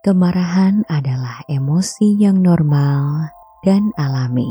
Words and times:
Kemarahan 0.00 0.80
adalah 0.88 1.44
emosi 1.44 2.16
yang 2.16 2.40
normal 2.40 3.28
dan 3.60 3.92
alami, 4.00 4.48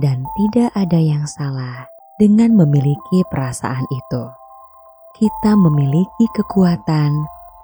dan 0.00 0.24
tidak 0.32 0.72
ada 0.72 0.96
yang 0.96 1.28
salah 1.28 1.84
dengan 2.16 2.56
memiliki 2.56 3.20
perasaan 3.28 3.84
itu. 3.92 4.24
Kita 5.12 5.60
memiliki 5.60 6.24
kekuatan 6.32 7.12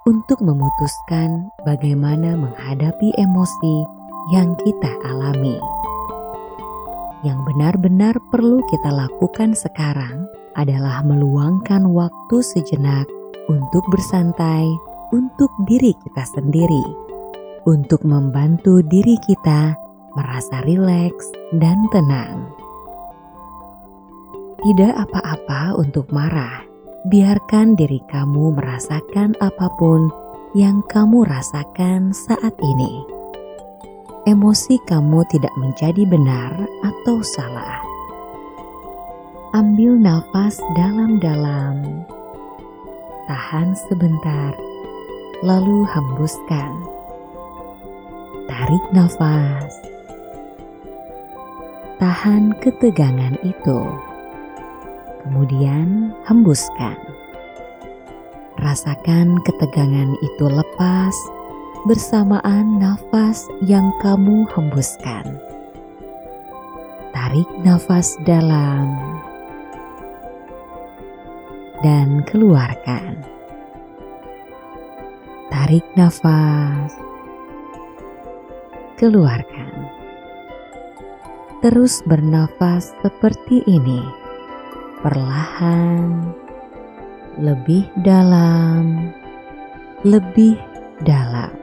untuk 0.05 0.37
memutuskan 0.45 1.49
bagaimana 1.65 2.37
menghadapi 2.37 3.09
emosi 3.17 3.75
yang 4.29 4.53
kita 4.61 4.93
alami. 5.01 5.57
Yang 7.25 7.41
benar-benar 7.41 8.21
perlu 8.29 8.61
kita 8.69 8.93
lakukan 8.93 9.57
sekarang 9.57 10.29
adalah 10.53 11.01
meluangkan 11.01 11.89
waktu 11.89 12.37
sejenak 12.45 13.09
untuk 13.49 13.81
bersantai 13.89 14.92
untuk 15.13 15.53
diri 15.69 15.93
kita 16.01 16.25
sendiri, 16.25 16.81
untuk 17.69 18.01
membantu 18.01 18.81
diri 18.81 19.13
kita 19.21 19.77
merasa 20.17 20.65
rileks 20.65 21.29
dan 21.61 21.77
tenang. 21.93 22.49
Tidak 24.65 24.93
apa-apa 24.97 25.77
untuk 25.77 26.09
marah, 26.09 26.65
biarkan 27.05 27.77
diri 27.77 28.01
kamu 28.09 28.57
merasakan 28.57 29.37
apa 29.37 29.69
pun 29.77 30.09
yang 30.57 30.81
kamu 30.89 31.29
rasakan 31.29 32.09
saat 32.09 32.57
ini. 32.57 33.05
Emosi 34.25 34.81
kamu 34.89 35.21
tidak 35.29 35.53
menjadi 35.61 36.09
benar 36.09 36.57
atau 36.81 37.19
salah. 37.37 37.83
Ambil 39.53 39.99
nafas 39.99 40.57
dalam-dalam, 40.73 42.07
tahan 43.27 43.75
sebentar 43.75 44.72
lalu 45.43 45.83
hembuskan. 45.91 46.71
Tarik 48.47 48.83
nafas. 48.95 49.75
Tahan 51.99 52.55
ketegangan 52.63 53.35
itu. 53.43 53.79
Kemudian 55.19 56.15
hembuskan. 56.23 56.95
Rasakan 58.55 59.35
ketegangan 59.43 60.15
itu 60.23 60.45
lepas 60.47 61.15
bersamaan 61.83 62.79
nafas 62.79 63.43
yang 63.67 63.91
kamu 63.99 64.47
hembuskan. 64.55 65.35
Tarik 67.11 67.49
nafas 67.67 68.15
dalam 68.23 68.95
dan 71.83 72.23
keluarkan. 72.31 73.33
Tarik 75.53 75.85
nafas, 75.93 76.97
keluarkan. 78.97 79.85
Terus 81.61 82.01
bernafas 82.09 82.89
seperti 83.05 83.61
ini, 83.69 84.01
perlahan, 85.05 86.33
lebih 87.37 87.85
dalam, 88.01 89.13
lebih 90.01 90.57
dalam. 91.05 91.53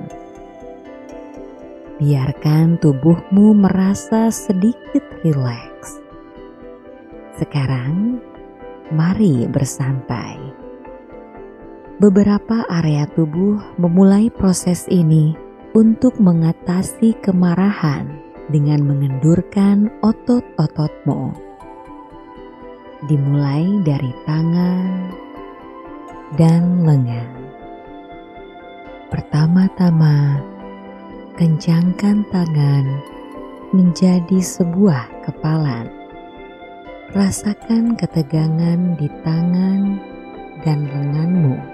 Biarkan 1.98 2.78
tubuhmu 2.78 3.58
merasa 3.58 4.30
sedikit 4.30 5.02
rileks. 5.26 5.98
Sekarang, 7.42 8.22
mari 8.94 9.50
bersantai 9.50 10.59
beberapa 12.00 12.64
area 12.72 13.04
tubuh 13.12 13.60
memulai 13.76 14.32
proses 14.32 14.88
ini 14.88 15.36
untuk 15.76 16.16
mengatasi 16.16 17.12
kemarahan 17.20 18.08
dengan 18.48 18.80
mengendurkan 18.88 19.92
otot-ototmu. 20.00 21.36
Dimulai 23.04 23.68
dari 23.84 24.16
tangan 24.24 25.12
dan 26.40 26.88
lengan. 26.88 27.36
Pertama-tama, 29.12 30.40
kencangkan 31.36 32.24
tangan 32.32 32.84
menjadi 33.76 34.40
sebuah 34.40 35.28
kepalan. 35.28 35.92
Rasakan 37.12 37.92
ketegangan 38.00 38.96
di 38.96 39.10
tangan 39.20 40.00
dan 40.64 40.86
lenganmu 40.88 41.69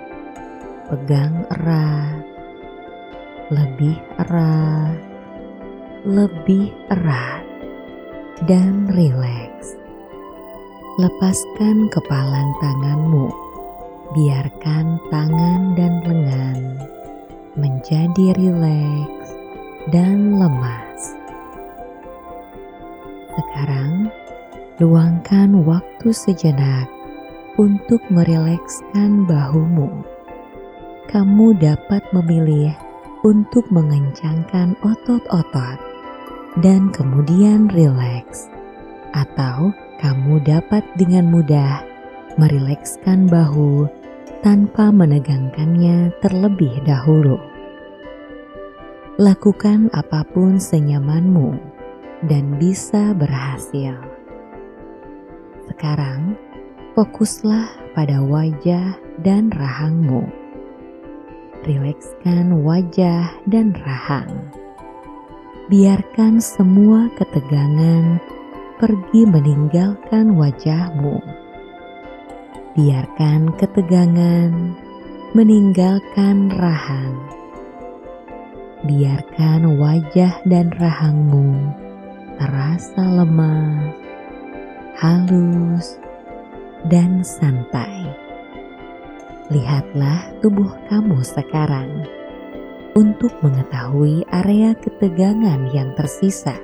pegang 0.86 1.42
erat, 1.50 2.22
lebih 3.50 3.98
erat, 4.22 4.94
lebih 6.06 6.70
erat, 6.94 7.42
dan 8.46 8.86
rileks. 8.94 9.74
Lepaskan 11.02 11.90
kepalan 11.90 12.48
tanganmu, 12.62 13.26
biarkan 14.14 15.02
tangan 15.10 15.74
dan 15.74 16.00
lengan 16.06 16.60
menjadi 17.58 18.38
rileks 18.38 19.28
dan 19.90 20.38
lemas. 20.38 21.18
Sekarang, 23.34 24.06
luangkan 24.78 25.66
waktu 25.66 26.14
sejenak 26.14 26.86
untuk 27.58 28.00
merilekskan 28.08 29.26
bahumu 29.26 30.15
kamu 31.06 31.54
dapat 31.62 32.02
memilih 32.10 32.74
untuk 33.22 33.66
mengencangkan 33.70 34.74
otot-otot 34.82 35.78
dan 36.62 36.90
kemudian 36.90 37.70
rileks, 37.70 38.50
atau 39.14 39.70
kamu 40.02 40.42
dapat 40.44 40.82
dengan 40.98 41.30
mudah 41.30 41.82
merilekskan 42.36 43.30
bahu 43.30 43.88
tanpa 44.44 44.92
menegangkannya 44.92 46.12
terlebih 46.20 46.74
dahulu. 46.84 47.40
Lakukan 49.16 49.88
apa 49.96 50.22
pun 50.28 50.60
senyamanmu 50.60 51.56
dan 52.28 52.60
bisa 52.60 53.16
berhasil. 53.16 53.96
Sekarang, 55.72 56.36
fokuslah 56.92 57.96
pada 57.96 58.20
wajah 58.20 59.00
dan 59.24 59.48
rahangmu 59.48 60.45
rilekskan 61.66 62.62
wajah 62.62 63.34
dan 63.50 63.74
rahang. 63.82 64.30
Biarkan 65.66 66.38
semua 66.38 67.10
ketegangan 67.18 68.22
pergi 68.78 69.26
meninggalkan 69.26 70.38
wajahmu. 70.38 71.18
Biarkan 72.78 73.50
ketegangan 73.58 74.78
meninggalkan 75.34 76.54
rahang. 76.54 77.18
Biarkan 78.86 79.82
wajah 79.82 80.38
dan 80.46 80.70
rahangmu 80.78 81.74
terasa 82.38 83.02
lemah, 83.02 83.90
halus, 85.02 85.98
dan 86.86 87.26
santai. 87.26 88.25
Lihatlah 89.46 90.42
tubuh 90.42 90.74
kamu 90.90 91.22
sekarang 91.22 92.02
untuk 92.98 93.30
mengetahui 93.46 94.26
area 94.34 94.74
ketegangan 94.74 95.70
yang 95.70 95.94
tersisa. 95.94 96.58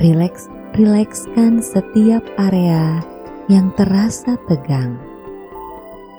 Rileks, 0.00 0.48
rilekskan 0.72 1.60
setiap 1.60 2.24
area 2.40 3.04
yang 3.52 3.68
terasa 3.76 4.40
tegang. 4.48 4.96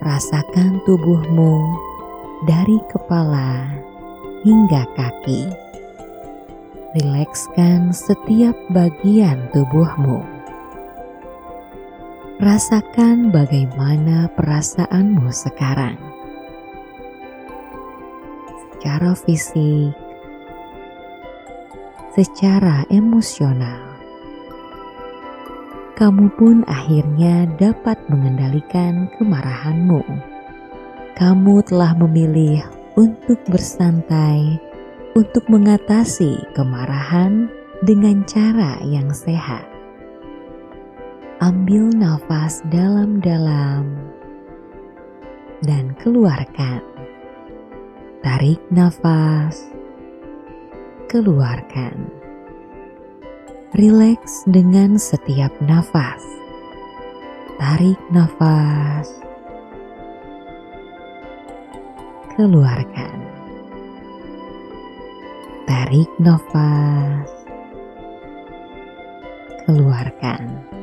Rasakan 0.06 0.86
tubuhmu 0.86 1.58
dari 2.46 2.78
kepala 2.94 3.74
hingga 4.46 4.86
kaki. 4.94 5.50
Rilekskan 6.94 7.90
setiap 7.90 8.54
bagian 8.70 9.50
tubuhmu 9.50 10.39
Rasakan 12.40 13.36
bagaimana 13.36 14.32
perasaanmu 14.32 15.28
sekarang. 15.28 16.00
Secara 18.64 19.12
fisik, 19.12 19.92
secara 22.16 22.88
emosional, 22.88 23.84
kamu 26.00 26.32
pun 26.40 26.64
akhirnya 26.64 27.44
dapat 27.60 28.00
mengendalikan 28.08 29.12
kemarahanmu. 29.20 30.00
Kamu 31.20 31.60
telah 31.68 31.92
memilih 32.00 32.64
untuk 32.96 33.44
bersantai, 33.52 34.56
untuk 35.12 35.44
mengatasi 35.52 36.40
kemarahan 36.56 37.52
dengan 37.84 38.24
cara 38.24 38.80
yang 38.88 39.12
sehat 39.12 39.69
ambil 41.40 41.88
nafas 41.96 42.60
dalam-dalam 42.68 43.96
dan 45.64 45.96
keluarkan. 46.04 46.84
Tarik 48.20 48.60
nafas, 48.68 49.72
keluarkan. 51.08 52.12
Rileks 53.72 54.44
dengan 54.52 55.00
setiap 55.00 55.56
nafas. 55.64 56.20
Tarik 57.56 58.00
nafas, 58.12 59.08
keluarkan. 62.36 63.18
Tarik 65.64 66.12
nafas, 66.20 67.32
keluarkan. 69.64 70.79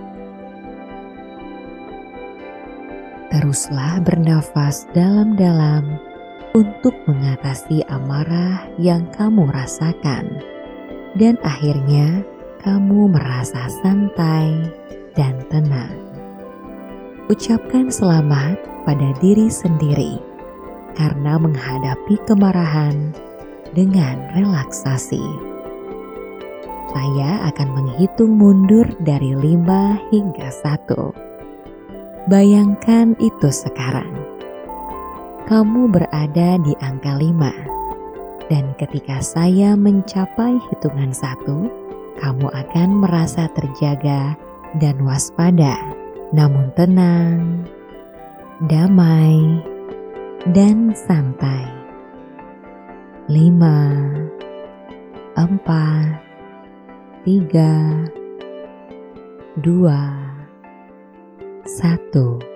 Teruslah 3.47 4.03
bernafas 4.03 4.91
dalam-dalam 4.91 6.03
untuk 6.59 6.91
mengatasi 7.07 7.87
amarah 7.87 8.67
yang 8.75 9.07
kamu 9.15 9.47
rasakan, 9.55 10.43
dan 11.15 11.39
akhirnya 11.47 12.27
kamu 12.67 13.07
merasa 13.07 13.71
santai 13.87 14.51
dan 15.15 15.47
tenang. 15.47 15.95
Ucapkan 17.31 17.87
selamat 17.87 18.59
pada 18.83 19.15
diri 19.23 19.47
sendiri 19.47 20.19
karena 20.99 21.39
menghadapi 21.39 22.19
kemarahan 22.27 23.15
dengan 23.79 24.27
relaksasi. 24.35 25.23
Saya 26.91 27.47
akan 27.55 27.69
menghitung 27.79 28.43
mundur 28.43 28.91
dari 29.07 29.39
lima 29.39 30.03
hingga 30.11 30.51
satu. 30.51 31.26
Bayangkan 32.27 33.15
itu 33.23 33.55
sekarang. 33.55 34.11
Kamu 35.47 35.95
berada 35.95 36.59
di 36.59 36.75
angka 36.83 37.15
lima, 37.23 37.55
dan 38.51 38.75
ketika 38.83 39.23
saya 39.23 39.79
mencapai 39.79 40.59
hitungan 40.67 41.15
satu, 41.15 41.71
kamu 42.19 42.51
akan 42.51 42.99
merasa 42.99 43.47
terjaga 43.55 44.35
dan 44.83 44.99
waspada, 45.07 45.79
namun 46.35 46.75
tenang, 46.75 47.63
damai, 48.67 49.63
dan 50.51 50.99
santai. 50.99 51.63
Lima, 53.31 54.03
empat, 55.39 56.19
tiga, 57.23 58.03
dua, 59.63 60.27
satu. 61.67 62.56